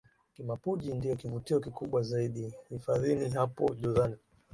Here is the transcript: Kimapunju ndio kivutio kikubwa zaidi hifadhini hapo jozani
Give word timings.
Kimapunju 0.33 0.93
ndio 0.95 1.15
kivutio 1.15 1.59
kikubwa 1.59 2.01
zaidi 2.03 2.53
hifadhini 2.69 3.29
hapo 3.29 3.75
jozani 3.75 4.15